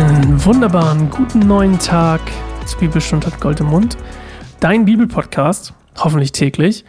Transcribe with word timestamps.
Einen 0.00 0.42
wunderbaren 0.46 1.10
guten 1.10 1.40
neuen 1.40 1.78
Tag 1.78 2.22
zu 2.64 2.78
Bibelstunde 2.78 3.26
hat 3.26 3.38
Gold 3.38 3.60
im 3.60 3.66
Mund. 3.66 3.98
Dein 4.58 4.86
Bibelpodcast, 4.86 5.74
hoffentlich 5.98 6.32
täglich, 6.32 6.86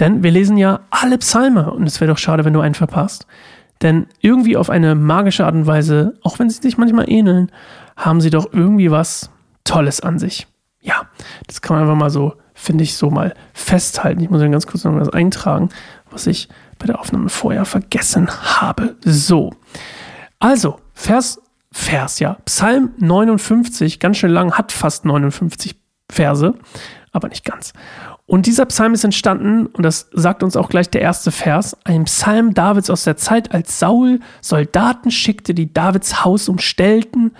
denn 0.00 0.22
wir 0.22 0.30
lesen 0.30 0.56
ja 0.56 0.80
alle 0.88 1.18
Psalme 1.18 1.70
und 1.70 1.86
es 1.86 2.00
wäre 2.00 2.10
doch 2.10 2.16
schade, 2.16 2.46
wenn 2.46 2.54
du 2.54 2.60
einen 2.60 2.74
verpasst. 2.74 3.26
Denn 3.82 4.06
irgendwie 4.22 4.56
auf 4.56 4.70
eine 4.70 4.94
magische 4.94 5.44
Art 5.44 5.54
und 5.54 5.66
Weise, 5.66 6.14
auch 6.22 6.38
wenn 6.38 6.48
sie 6.48 6.62
sich 6.62 6.78
manchmal 6.78 7.10
ähneln, 7.10 7.52
haben 7.94 8.22
sie 8.22 8.30
doch 8.30 8.50
irgendwie 8.54 8.90
was 8.90 9.30
Tolles 9.64 10.00
an 10.00 10.18
sich. 10.18 10.46
Ja, 10.80 11.02
das 11.48 11.60
kann 11.60 11.76
man 11.76 11.82
einfach 11.82 12.00
mal 12.00 12.10
so, 12.10 12.36
finde 12.54 12.84
ich, 12.84 12.96
so 12.96 13.10
mal 13.10 13.34
festhalten. 13.52 14.22
Ich 14.22 14.30
muss 14.30 14.40
ja 14.40 14.48
ganz 14.48 14.66
kurz 14.66 14.82
noch 14.84 14.98
was 14.98 15.10
eintragen, 15.10 15.68
was 16.10 16.26
ich 16.26 16.48
bei 16.78 16.86
der 16.86 17.00
Aufnahme 17.00 17.28
vorher 17.28 17.66
vergessen 17.66 18.30
habe. 18.30 18.96
So. 19.04 19.52
Also, 20.38 20.80
Vers, 20.94 21.38
Vers, 21.72 22.18
ja. 22.20 22.38
Psalm 22.44 22.90
59, 22.98 24.00
ganz 24.00 24.16
schön 24.18 24.30
lang, 24.30 24.52
hat 24.52 24.72
fast 24.72 25.04
59 25.04 25.76
Verse, 26.10 26.54
aber 27.12 27.28
nicht 27.28 27.44
ganz. 27.44 27.72
Und 28.26 28.46
dieser 28.46 28.66
Psalm 28.66 28.94
ist 28.94 29.04
entstanden, 29.04 29.66
und 29.66 29.84
das 29.84 30.08
sagt 30.12 30.42
uns 30.42 30.56
auch 30.56 30.68
gleich 30.68 30.90
der 30.90 31.00
erste 31.00 31.30
Vers, 31.30 31.76
ein 31.84 32.04
Psalm 32.04 32.54
Davids 32.54 32.90
aus 32.90 33.04
der 33.04 33.16
Zeit, 33.16 33.52
als 33.52 33.78
Saul 33.78 34.20
Soldaten 34.40 35.12
schickte, 35.12 35.54
die 35.54 35.72
Davids 35.72 36.24
Haus 36.24 36.48
umstellten, 36.48 37.32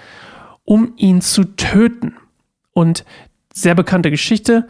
um 0.64 0.92
ihn 0.96 1.20
zu 1.20 1.44
töten. 1.44 2.16
Und 2.72 3.04
sehr 3.52 3.74
bekannte 3.74 4.10
Geschichte, 4.10 4.68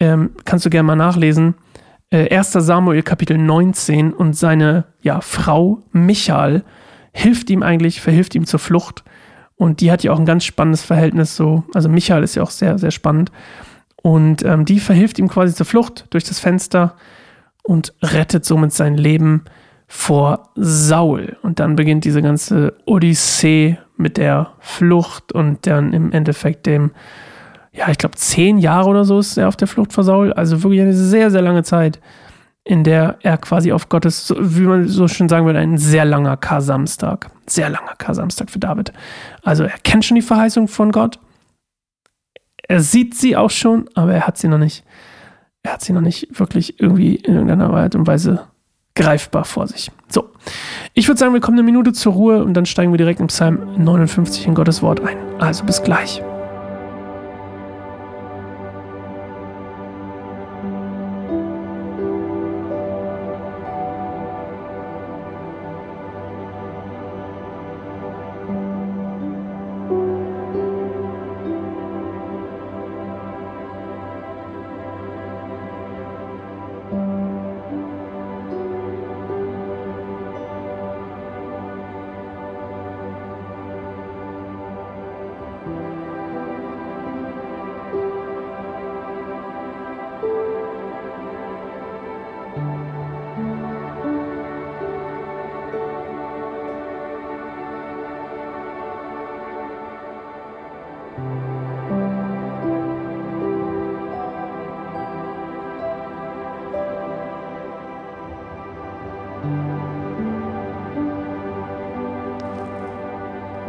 ähm, 0.00 0.30
kannst 0.44 0.66
du 0.66 0.70
gerne 0.70 0.86
mal 0.86 0.96
nachlesen. 0.96 1.54
Äh, 2.10 2.36
1. 2.36 2.52
Samuel 2.52 3.02
Kapitel 3.02 3.38
19 3.38 4.12
und 4.12 4.36
seine 4.36 4.84
ja, 5.00 5.20
Frau 5.20 5.82
Michael 5.92 6.64
hilft 7.12 7.50
ihm 7.50 7.62
eigentlich, 7.62 8.00
verhilft 8.00 8.34
ihm 8.34 8.46
zur 8.46 8.60
Flucht. 8.60 9.04
Und 9.56 9.80
die 9.80 9.92
hat 9.92 10.02
ja 10.02 10.12
auch 10.12 10.18
ein 10.18 10.26
ganz 10.26 10.44
spannendes 10.44 10.82
Verhältnis 10.82 11.36
so. 11.36 11.64
Also 11.74 11.88
Michael 11.88 12.22
ist 12.22 12.34
ja 12.34 12.42
auch 12.42 12.50
sehr, 12.50 12.78
sehr 12.78 12.90
spannend. 12.90 13.30
Und 14.02 14.44
ähm, 14.44 14.64
die 14.64 14.80
verhilft 14.80 15.18
ihm 15.18 15.28
quasi 15.28 15.54
zur 15.54 15.66
Flucht 15.66 16.06
durch 16.10 16.24
das 16.24 16.40
Fenster 16.40 16.96
und 17.62 17.94
rettet 18.02 18.44
somit 18.44 18.72
sein 18.72 18.96
Leben 18.96 19.44
vor 19.86 20.48
Saul. 20.56 21.36
Und 21.42 21.60
dann 21.60 21.76
beginnt 21.76 22.04
diese 22.04 22.22
ganze 22.22 22.74
Odyssee 22.86 23.78
mit 23.96 24.16
der 24.16 24.52
Flucht 24.58 25.32
und 25.32 25.66
dann 25.66 25.92
im 25.92 26.12
Endeffekt 26.12 26.66
dem, 26.66 26.90
ja, 27.72 27.88
ich 27.90 27.98
glaube, 27.98 28.16
zehn 28.16 28.58
Jahre 28.58 28.88
oder 28.88 29.04
so 29.04 29.18
ist 29.18 29.36
er 29.36 29.48
auf 29.48 29.56
der 29.56 29.68
Flucht 29.68 29.92
vor 29.92 30.02
Saul. 30.02 30.32
Also 30.32 30.62
wirklich 30.62 30.80
eine 30.80 30.94
sehr, 30.94 31.30
sehr 31.30 31.42
lange 31.42 31.62
Zeit, 31.62 32.00
in 32.64 32.84
der 32.84 33.18
er 33.22 33.38
quasi 33.38 33.72
auf 33.72 33.88
Gottes, 33.88 34.32
wie 34.38 34.62
man 34.62 34.86
so 34.88 35.08
schön 35.08 35.28
sagen 35.28 35.46
würde, 35.46 35.58
ein 35.58 35.78
sehr 35.78 36.04
langer 36.04 36.36
Kar-Samstag. 36.36 37.30
Sehr 37.46 37.68
langer 37.68 37.94
Kar-Samstag 37.98 38.50
für 38.50 38.60
David. 38.60 38.92
Also 39.42 39.64
er 39.64 39.78
kennt 39.82 40.04
schon 40.04 40.14
die 40.14 40.22
Verheißung 40.22 40.68
von 40.68 40.92
Gott 40.92 41.18
er 42.72 42.80
sieht 42.80 43.14
sie 43.14 43.36
auch 43.36 43.50
schon, 43.50 43.88
aber 43.94 44.14
er 44.14 44.26
hat 44.26 44.38
sie 44.38 44.48
noch 44.48 44.58
nicht, 44.58 44.84
er 45.62 45.74
hat 45.74 45.82
sie 45.82 45.92
noch 45.92 46.00
nicht 46.00 46.38
wirklich 46.38 46.80
irgendwie 46.80 47.16
in 47.16 47.34
irgendeiner 47.34 47.70
Art 47.70 47.94
und 47.94 48.06
Weise 48.06 48.46
greifbar 48.94 49.44
vor 49.44 49.66
sich. 49.66 49.90
So, 50.08 50.30
ich 50.94 51.08
würde 51.08 51.18
sagen, 51.18 51.34
wir 51.34 51.40
kommen 51.40 51.58
eine 51.58 51.64
Minute 51.64 51.92
zur 51.92 52.12
Ruhe 52.12 52.44
und 52.44 52.54
dann 52.54 52.66
steigen 52.66 52.92
wir 52.92 52.98
direkt 52.98 53.20
im 53.20 53.28
Psalm 53.28 53.74
59 53.76 54.46
in 54.46 54.54
Gottes 54.54 54.82
Wort 54.82 55.00
ein. 55.00 55.18
Also 55.38 55.64
bis 55.64 55.82
gleich. 55.82 56.22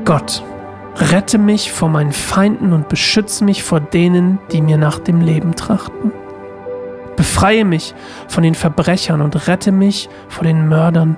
Gott, 0.05 0.43
rette 0.97 1.37
mich 1.37 1.71
vor 1.71 1.89
meinen 1.89 2.11
Feinden 2.11 2.73
und 2.73 2.89
beschütze 2.89 3.43
mich 3.43 3.63
vor 3.63 3.79
denen, 3.79 4.39
die 4.51 4.61
mir 4.61 4.77
nach 4.77 4.99
dem 4.99 5.21
Leben 5.21 5.55
trachten. 5.55 6.11
Befreie 7.15 7.63
mich 7.63 7.95
von 8.27 8.43
den 8.43 8.55
Verbrechern 8.55 9.21
und 9.21 9.47
rette 9.47 9.71
mich 9.71 10.09
vor 10.27 10.43
den 10.43 10.67
Mördern. 10.67 11.15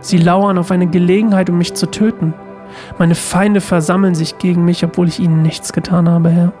Sie 0.00 0.16
lauern 0.16 0.58
auf 0.58 0.70
eine 0.70 0.86
Gelegenheit, 0.86 1.50
um 1.50 1.58
mich 1.58 1.74
zu 1.74 1.90
töten. 1.90 2.34
Meine 2.98 3.14
Feinde 3.14 3.60
versammeln 3.60 4.14
sich 4.14 4.38
gegen 4.38 4.64
mich, 4.64 4.84
obwohl 4.84 5.08
ich 5.08 5.20
ihnen 5.20 5.42
nichts 5.42 5.72
getan 5.72 6.08
habe, 6.08 6.30
Herr. 6.30 6.52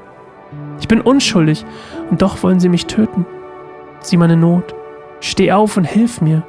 Ich 0.80 0.88
bin 0.88 1.00
unschuldig 1.00 1.64
und 2.10 2.22
doch 2.22 2.42
wollen 2.42 2.60
sie 2.60 2.68
mich 2.68 2.86
töten. 2.86 3.26
Sieh 4.00 4.16
meine 4.16 4.36
Not. 4.36 4.74
Steh 5.20 5.52
auf 5.52 5.76
und 5.76 5.84
hilf 5.84 6.20
mir. 6.20 6.42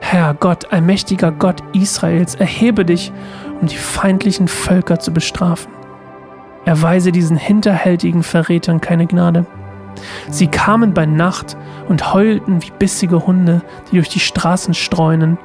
Herr 0.00 0.34
Gott, 0.34 0.72
allmächtiger 0.72 1.32
Gott 1.32 1.62
Israels, 1.72 2.34
erhebe 2.34 2.84
dich, 2.84 3.12
um 3.60 3.66
die 3.66 3.76
feindlichen 3.76 4.48
Völker 4.48 4.98
zu 4.98 5.12
bestrafen. 5.12 5.72
Erweise 6.64 7.12
diesen 7.12 7.36
hinterhältigen 7.36 8.22
Verrätern 8.22 8.80
keine 8.80 9.06
Gnade. 9.06 9.46
Sie 10.30 10.48
kamen 10.48 10.94
bei 10.94 11.06
Nacht 11.06 11.56
und 11.88 12.12
heulten 12.12 12.62
wie 12.62 12.72
bissige 12.78 13.26
Hunde, 13.26 13.62
die 13.90 13.96
durch 13.96 14.08
die 14.08 14.20
Straßen 14.20 14.74
streunen. 14.74 15.38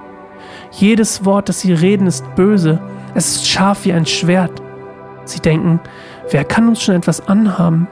Jedes 0.71 1.25
Wort, 1.25 1.49
das 1.49 1.61
sie 1.61 1.73
reden, 1.73 2.07
ist 2.07 2.35
böse, 2.35 2.79
es 3.15 3.35
ist 3.35 3.47
scharf 3.47 3.85
wie 3.85 3.93
ein 3.93 4.05
Schwert. 4.05 4.61
Sie 5.25 5.39
denken, 5.39 5.79
wer 6.29 6.43
kann 6.43 6.67
uns 6.67 6.83
schon 6.83 6.95
etwas 6.95 7.27
anhaben? 7.27 7.87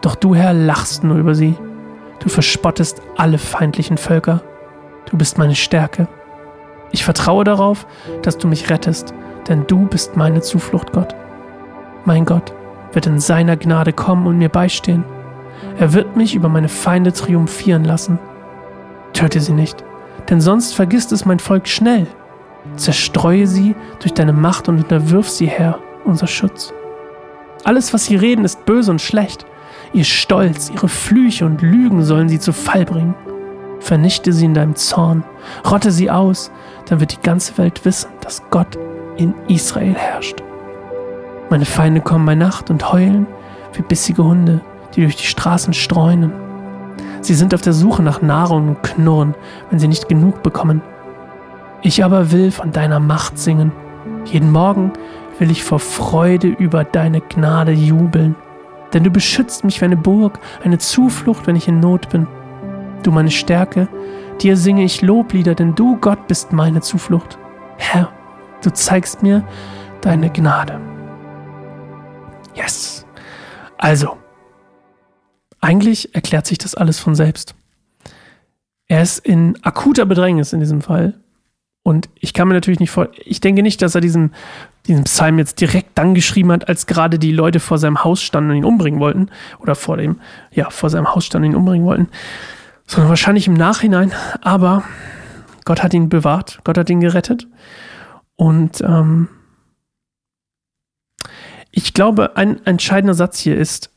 Doch 0.00 0.14
du, 0.14 0.34
Herr, 0.34 0.54
lachst 0.54 1.04
nur 1.04 1.16
über 1.16 1.34
sie. 1.34 1.56
Du 2.20 2.28
verspottest 2.28 3.02
alle 3.16 3.38
feindlichen 3.38 3.98
Völker. 3.98 4.40
Du 5.10 5.16
bist 5.16 5.38
meine 5.38 5.54
Stärke. 5.54 6.08
Ich 6.92 7.04
vertraue 7.04 7.44
darauf, 7.44 7.86
dass 8.22 8.38
du 8.38 8.48
mich 8.48 8.70
rettest, 8.70 9.12
denn 9.48 9.66
du 9.66 9.86
bist 9.86 10.16
meine 10.16 10.40
Zuflucht, 10.40 10.92
Gott. 10.92 11.14
Mein 12.04 12.24
Gott 12.24 12.52
wird 12.92 13.06
in 13.06 13.20
seiner 13.20 13.56
Gnade 13.56 13.92
kommen 13.92 14.26
und 14.26 14.38
mir 14.38 14.48
beistehen. 14.48 15.04
Er 15.78 15.92
wird 15.92 16.16
mich 16.16 16.34
über 16.34 16.48
meine 16.48 16.68
Feinde 16.68 17.12
triumphieren 17.12 17.84
lassen. 17.84 18.18
Töte 19.12 19.40
sie 19.40 19.52
nicht, 19.52 19.84
denn 20.30 20.40
sonst 20.40 20.74
vergisst 20.74 21.12
es 21.12 21.24
mein 21.24 21.38
Volk 21.38 21.68
schnell. 21.68 22.06
Zerstreue 22.76 23.46
sie 23.46 23.74
durch 24.00 24.14
deine 24.14 24.32
Macht 24.32 24.68
und 24.68 24.78
unterwirf 24.78 25.28
sie, 25.28 25.46
Herr, 25.46 25.78
unser 26.04 26.26
Schutz. 26.26 26.72
Alles, 27.64 27.92
was 27.94 28.04
sie 28.04 28.16
reden, 28.16 28.44
ist 28.44 28.64
böse 28.64 28.90
und 28.90 29.00
schlecht. 29.00 29.46
Ihr 29.92 30.04
Stolz, 30.04 30.70
ihre 30.70 30.88
Flüche 30.88 31.46
und 31.46 31.62
Lügen 31.62 32.02
sollen 32.02 32.28
sie 32.28 32.40
zu 32.40 32.52
Fall 32.52 32.84
bringen. 32.84 33.14
Vernichte 33.80 34.32
sie 34.32 34.46
in 34.46 34.54
deinem 34.54 34.74
Zorn, 34.74 35.24
rotte 35.70 35.92
sie 35.92 36.10
aus, 36.10 36.50
dann 36.86 37.00
wird 37.00 37.12
die 37.12 37.20
ganze 37.22 37.56
Welt 37.58 37.84
wissen, 37.84 38.10
dass 38.20 38.42
Gott 38.50 38.78
in 39.16 39.34
Israel 39.48 39.94
herrscht. 39.94 40.42
Meine 41.50 41.64
Feinde 41.64 42.00
kommen 42.00 42.26
bei 42.26 42.34
Nacht 42.34 42.70
und 42.70 42.92
heulen 42.92 43.26
wie 43.72 43.82
bissige 43.82 44.24
Hunde, 44.24 44.60
die 44.94 45.02
durch 45.02 45.16
die 45.16 45.26
Straßen 45.26 45.74
streunen. 45.74 46.32
Sie 47.20 47.34
sind 47.34 47.54
auf 47.54 47.60
der 47.60 47.72
Suche 47.72 48.02
nach 48.02 48.22
Nahrung 48.22 48.68
und 48.68 48.82
knurren, 48.82 49.34
wenn 49.70 49.78
sie 49.78 49.88
nicht 49.88 50.08
genug 50.08 50.42
bekommen. 50.42 50.82
Ich 51.82 52.04
aber 52.04 52.32
will 52.32 52.50
von 52.50 52.72
deiner 52.72 53.00
Macht 53.00 53.38
singen. 53.38 53.72
Jeden 54.24 54.50
Morgen 54.50 54.92
will 55.38 55.50
ich 55.50 55.62
vor 55.62 55.78
Freude 55.78 56.48
über 56.48 56.84
deine 56.84 57.20
Gnade 57.20 57.72
jubeln. 57.72 58.34
Denn 58.92 59.04
du 59.04 59.10
beschützt 59.10 59.64
mich 59.64 59.80
wie 59.80 59.84
eine 59.84 59.96
Burg, 59.96 60.38
eine 60.64 60.78
Zuflucht, 60.78 61.46
wenn 61.46 61.56
ich 61.56 61.68
in 61.68 61.80
Not 61.80 62.08
bin 62.08 62.26
du 63.06 63.12
meine 63.12 63.30
Stärke. 63.30 63.88
Dir 64.40 64.56
singe 64.56 64.84
ich 64.84 65.02
Loblieder, 65.02 65.54
denn 65.54 65.74
du, 65.74 65.96
Gott, 65.96 66.26
bist 66.26 66.52
meine 66.52 66.80
Zuflucht. 66.80 67.38
Herr, 67.78 68.12
du 68.62 68.70
zeigst 68.72 69.22
mir 69.22 69.46
deine 70.00 70.30
Gnade. 70.30 70.80
Yes. 72.54 73.06
Also, 73.78 74.16
eigentlich 75.60 76.14
erklärt 76.14 76.46
sich 76.46 76.58
das 76.58 76.74
alles 76.74 76.98
von 76.98 77.14
selbst. 77.14 77.54
Er 78.88 79.02
ist 79.02 79.18
in 79.18 79.58
akuter 79.62 80.06
Bedrängnis 80.06 80.52
in 80.52 80.60
diesem 80.60 80.80
Fall 80.80 81.14
Und 81.86 82.08
ich 82.16 82.34
kann 82.34 82.48
mir 82.48 82.54
natürlich 82.54 82.80
nicht 82.80 82.90
vor, 82.90 83.10
ich 83.24 83.40
denke 83.40 83.62
nicht, 83.62 83.80
dass 83.80 83.94
er 83.94 84.00
diesen, 84.00 84.34
diesen 84.88 85.04
Psalm 85.04 85.38
jetzt 85.38 85.60
direkt 85.60 85.96
dann 85.96 86.14
geschrieben 86.14 86.50
hat, 86.50 86.68
als 86.68 86.86
gerade 86.86 87.16
die 87.16 87.30
Leute 87.30 87.60
vor 87.60 87.78
seinem 87.78 88.02
Haus 88.02 88.22
standen 88.22 88.50
und 88.50 88.56
ihn 88.56 88.64
umbringen 88.64 88.98
wollten. 88.98 89.28
Oder 89.60 89.76
vor 89.76 89.96
dem, 89.96 90.20
ja, 90.50 90.70
vor 90.70 90.90
seinem 90.90 91.14
Haus 91.14 91.24
standen 91.24 91.46
und 91.46 91.52
ihn 91.52 91.56
umbringen 91.56 91.86
wollten. 91.86 92.08
Sondern 92.88 93.08
wahrscheinlich 93.08 93.46
im 93.46 93.54
Nachhinein. 93.54 94.12
Aber 94.40 94.82
Gott 95.64 95.84
hat 95.84 95.94
ihn 95.94 96.08
bewahrt, 96.08 96.58
Gott 96.64 96.76
hat 96.76 96.90
ihn 96.90 96.98
gerettet. 96.98 97.46
Und 98.36 98.80
ähm, 98.82 99.28
ich 101.70 101.94
glaube, 101.94 102.36
ein 102.36 102.64
entscheidender 102.64 103.14
Satz 103.14 103.38
hier 103.38 103.56
ist, 103.56 103.90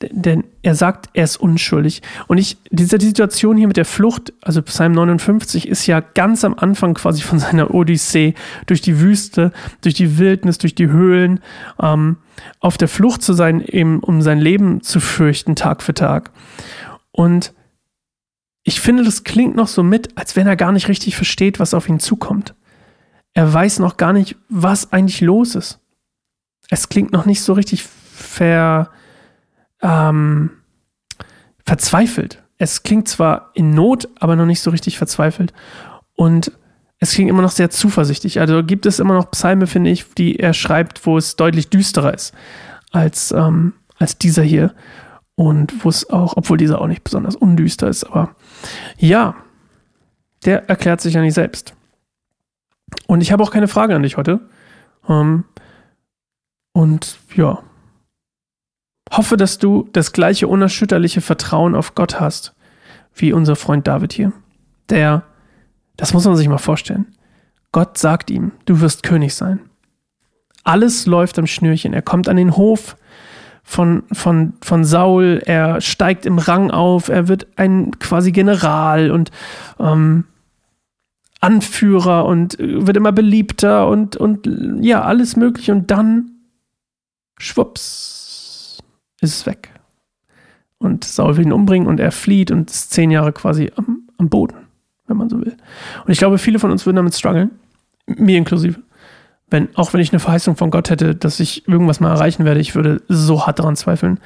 denn 0.00 0.44
er 0.62 0.74
sagt, 0.74 1.08
er 1.14 1.24
ist 1.24 1.38
unschuldig. 1.38 2.02
Und 2.26 2.36
ich, 2.36 2.58
diese 2.70 3.00
Situation 3.00 3.56
hier 3.56 3.66
mit 3.66 3.78
der 3.78 3.86
Flucht, 3.86 4.34
also 4.42 4.60
Psalm 4.62 4.92
59, 4.92 5.66
ist 5.66 5.86
ja 5.86 6.00
ganz 6.00 6.44
am 6.44 6.54
Anfang 6.54 6.94
quasi 6.94 7.22
von 7.22 7.38
seiner 7.38 7.72
Odyssee 7.72 8.34
durch 8.66 8.82
die 8.82 9.00
Wüste, 9.00 9.52
durch 9.80 9.94
die 9.94 10.18
Wildnis, 10.18 10.58
durch 10.58 10.74
die 10.74 10.88
Höhlen, 10.88 11.40
ähm, 11.80 12.18
auf 12.60 12.76
der 12.76 12.88
Flucht 12.88 13.22
zu 13.22 13.32
sein, 13.32 13.62
eben 13.62 14.00
um 14.00 14.20
sein 14.20 14.38
Leben 14.38 14.82
zu 14.82 15.00
fürchten, 15.00 15.56
Tag 15.56 15.82
für 15.82 15.94
Tag. 15.94 16.30
Und 17.10 17.54
ich 18.62 18.80
finde, 18.80 19.04
das 19.04 19.24
klingt 19.24 19.56
noch 19.56 19.68
so 19.68 19.82
mit, 19.82 20.18
als 20.18 20.36
wenn 20.36 20.46
er 20.46 20.56
gar 20.56 20.72
nicht 20.72 20.88
richtig 20.88 21.16
versteht, 21.16 21.58
was 21.58 21.72
auf 21.72 21.88
ihn 21.88 22.00
zukommt. 22.00 22.54
Er 23.36 23.52
weiß 23.52 23.80
noch 23.80 23.98
gar 23.98 24.14
nicht, 24.14 24.34
was 24.48 24.94
eigentlich 24.94 25.20
los 25.20 25.56
ist. 25.56 25.78
Es 26.70 26.88
klingt 26.88 27.12
noch 27.12 27.26
nicht 27.26 27.42
so 27.42 27.52
richtig 27.52 27.82
ver, 27.82 28.88
ähm, 29.82 30.52
verzweifelt. 31.62 32.42
Es 32.56 32.82
klingt 32.82 33.08
zwar 33.08 33.50
in 33.52 33.74
Not, 33.74 34.08
aber 34.18 34.36
noch 34.36 34.46
nicht 34.46 34.62
so 34.62 34.70
richtig 34.70 34.96
verzweifelt. 34.96 35.52
Und 36.14 36.50
es 36.98 37.12
klingt 37.12 37.28
immer 37.28 37.42
noch 37.42 37.50
sehr 37.50 37.68
zuversichtlich. 37.68 38.40
Also 38.40 38.64
gibt 38.64 38.86
es 38.86 39.00
immer 39.00 39.12
noch 39.12 39.30
Psalme, 39.32 39.66
finde 39.66 39.90
ich, 39.90 40.14
die 40.14 40.38
er 40.38 40.54
schreibt, 40.54 41.04
wo 41.04 41.18
es 41.18 41.36
deutlich 41.36 41.68
düsterer 41.68 42.14
ist 42.14 42.32
als, 42.90 43.32
ähm, 43.32 43.74
als 43.98 44.16
dieser 44.16 44.44
hier. 44.44 44.74
Und 45.34 45.84
wo 45.84 45.90
es 45.90 46.08
auch, 46.08 46.38
obwohl 46.38 46.56
dieser 46.56 46.80
auch 46.80 46.86
nicht 46.86 47.04
besonders 47.04 47.36
undüster 47.36 47.88
ist, 47.88 48.04
aber 48.04 48.34
ja, 48.96 49.34
der 50.46 50.70
erklärt 50.70 51.02
sich 51.02 51.12
ja 51.12 51.20
nicht 51.20 51.34
selbst. 51.34 51.74
Und 53.06 53.20
ich 53.20 53.32
habe 53.32 53.42
auch 53.42 53.50
keine 53.50 53.68
Frage 53.68 53.94
an 53.94 54.02
dich 54.02 54.16
heute. 54.16 54.40
Ähm, 55.08 55.44
und 56.72 57.18
ja, 57.34 57.62
Hoffe, 59.10 59.36
dass 59.36 59.58
du 59.58 59.88
das 59.92 60.12
gleiche 60.12 60.48
unerschütterliche 60.48 61.20
Vertrauen 61.20 61.74
auf 61.74 61.94
Gott 61.94 62.18
hast, 62.20 62.54
wie 63.14 63.32
unser 63.32 63.56
Freund 63.56 63.86
David 63.86 64.12
hier. 64.12 64.32
Der, 64.90 65.22
das 65.96 66.12
muss 66.12 66.24
man 66.24 66.36
sich 66.36 66.48
mal 66.48 66.58
vorstellen. 66.58 67.06
Gott 67.72 67.98
sagt 67.98 68.30
ihm, 68.30 68.52
du 68.64 68.80
wirst 68.80 69.02
König 69.02 69.34
sein. 69.34 69.60
Alles 70.64 71.06
läuft 71.06 71.38
am 71.38 71.46
Schnürchen. 71.46 71.92
Er 71.92 72.02
kommt 72.02 72.28
an 72.28 72.36
den 72.36 72.56
Hof 72.56 72.96
von, 73.62 74.02
von, 74.12 74.54
von 74.60 74.84
Saul, 74.84 75.42
er 75.44 75.80
steigt 75.80 76.26
im 76.26 76.38
Rang 76.38 76.70
auf, 76.70 77.08
er 77.08 77.28
wird 77.28 77.48
ein 77.56 77.98
quasi 77.98 78.32
General 78.32 79.10
und 79.10 79.30
ähm, 79.80 80.24
Anführer 81.46 82.24
und 82.24 82.58
wird 82.58 82.96
immer 82.96 83.12
beliebter 83.12 83.86
und, 83.86 84.16
und 84.16 84.48
ja, 84.80 85.02
alles 85.02 85.36
mögliche. 85.36 85.70
Und 85.70 85.92
dann, 85.92 86.32
schwupps, 87.38 88.78
ist 89.20 89.34
es 89.34 89.46
weg. 89.46 89.70
Und 90.78 91.04
Saul 91.04 91.36
will 91.36 91.46
ihn 91.46 91.52
umbringen 91.52 91.86
und 91.86 92.00
er 92.00 92.10
flieht 92.10 92.50
und 92.50 92.68
ist 92.68 92.90
zehn 92.92 93.12
Jahre 93.12 93.32
quasi 93.32 93.70
am, 93.76 94.08
am 94.18 94.28
Boden, 94.28 94.56
wenn 95.06 95.16
man 95.16 95.28
so 95.28 95.40
will. 95.40 95.56
Und 96.04 96.12
ich 96.12 96.18
glaube, 96.18 96.38
viele 96.38 96.58
von 96.58 96.72
uns 96.72 96.84
würden 96.84 96.96
damit 96.96 97.14
strugglen, 97.14 97.52
mir 98.06 98.38
inklusive. 98.38 98.80
Wenn, 99.48 99.68
auch 99.76 99.92
wenn 99.92 100.00
ich 100.00 100.12
eine 100.12 100.18
Verheißung 100.18 100.56
von 100.56 100.72
Gott 100.72 100.90
hätte, 100.90 101.14
dass 101.14 101.38
ich 101.38 101.68
irgendwas 101.68 102.00
mal 102.00 102.10
erreichen 102.10 102.44
werde, 102.44 102.58
ich 102.58 102.74
würde 102.74 103.02
so 103.06 103.46
hart 103.46 103.60
daran 103.60 103.76
zweifeln, 103.76 104.18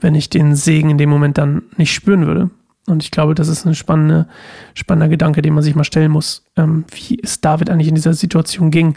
wenn 0.00 0.16
ich 0.16 0.30
den 0.30 0.56
Segen 0.56 0.90
in 0.90 0.98
dem 0.98 1.10
Moment 1.10 1.38
dann 1.38 1.62
nicht 1.76 1.94
spüren 1.94 2.26
würde. 2.26 2.50
Und 2.86 3.02
ich 3.02 3.10
glaube, 3.10 3.34
das 3.34 3.48
ist 3.48 3.66
ein 3.66 3.74
spannende, 3.74 4.26
spannender 4.74 5.08
Gedanke, 5.08 5.42
den 5.42 5.54
man 5.54 5.62
sich 5.62 5.74
mal 5.74 5.84
stellen 5.84 6.12
muss, 6.12 6.44
ähm, 6.56 6.84
wie 6.92 7.18
es 7.22 7.40
David 7.40 7.68
eigentlich 7.70 7.88
in 7.88 7.94
dieser 7.94 8.14
Situation 8.14 8.70
ging, 8.70 8.96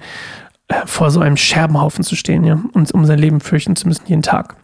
äh, 0.67 0.85
vor 0.85 1.09
so 1.11 1.19
einem 1.19 1.37
Scherbenhaufen 1.37 2.03
zu 2.03 2.15
stehen, 2.15 2.43
ja, 2.43 2.59
und 2.73 2.91
um 2.91 3.05
sein 3.05 3.19
Leben 3.19 3.39
fürchten 3.39 3.75
zu 3.75 3.87
müssen 3.87 4.05
jeden 4.07 4.21
Tag. 4.21 4.55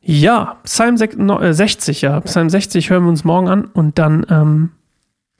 Ja, 0.00 0.58
Psalm 0.62 0.96
60, 0.96 2.02
äh, 2.02 2.06
ja. 2.06 2.20
Psalm 2.20 2.48
60 2.48 2.90
hören 2.90 3.02
wir 3.02 3.08
uns 3.08 3.24
morgen 3.24 3.48
an 3.48 3.64
und 3.64 3.98
dann 3.98 4.24
ähm, 4.30 4.70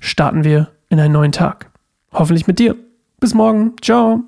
starten 0.01 0.43
wir 0.43 0.73
in 0.89 0.99
einen 0.99 1.13
neuen 1.13 1.33
Tag. 1.33 1.71
Hoffentlich 2.13 2.47
mit 2.47 2.59
dir. 2.59 2.75
Bis 3.21 3.33
morgen. 3.33 3.75
Ciao. 3.81 4.27